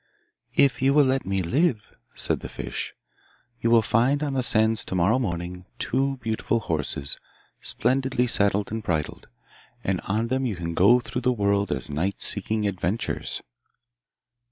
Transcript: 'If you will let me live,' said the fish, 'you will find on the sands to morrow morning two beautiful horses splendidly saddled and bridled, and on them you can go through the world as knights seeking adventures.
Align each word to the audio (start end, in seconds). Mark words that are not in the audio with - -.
'If 0.55 0.81
you 0.81 0.95
will 0.95 1.03
let 1.05 1.27
me 1.27 1.43
live,' 1.43 1.93
said 2.15 2.39
the 2.39 2.49
fish, 2.49 2.95
'you 3.61 3.69
will 3.69 3.83
find 3.83 4.23
on 4.23 4.33
the 4.33 4.41
sands 4.41 4.83
to 4.85 4.95
morrow 4.95 5.19
morning 5.19 5.67
two 5.77 6.17
beautiful 6.17 6.59
horses 6.61 7.19
splendidly 7.61 8.25
saddled 8.25 8.71
and 8.71 8.81
bridled, 8.81 9.27
and 9.83 10.01
on 10.07 10.29
them 10.29 10.43
you 10.43 10.55
can 10.55 10.73
go 10.73 10.99
through 10.99 11.21
the 11.21 11.31
world 11.31 11.71
as 11.71 11.91
knights 11.91 12.25
seeking 12.25 12.65
adventures. 12.65 13.43